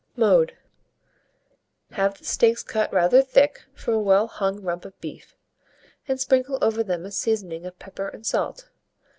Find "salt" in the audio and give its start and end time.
8.25-8.71